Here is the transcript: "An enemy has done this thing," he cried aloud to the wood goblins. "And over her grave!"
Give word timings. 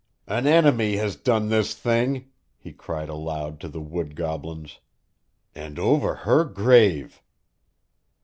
"An 0.25 0.47
enemy 0.47 0.95
has 0.95 1.15
done 1.15 1.49
this 1.49 1.75
thing," 1.75 2.31
he 2.57 2.73
cried 2.73 3.07
aloud 3.07 3.59
to 3.59 3.67
the 3.67 3.79
wood 3.81 4.15
goblins. 4.15 4.79
"And 5.53 5.77
over 5.77 6.15
her 6.25 6.43
grave!" 6.43 7.21